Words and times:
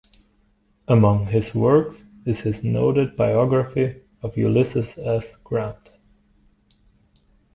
Among 0.87 1.27
his 1.27 1.53
works 1.53 2.03
is 2.25 2.39
his 2.39 2.63
noted 2.63 3.15
biography 3.15 4.01
of 4.23 4.35
Ulysses 4.35 4.97
S. 4.97 5.35
Grant. 5.43 5.89